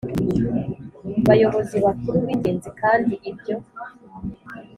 [1.27, 3.55] Bayobozi bakuru b ingenzi kandi ibyo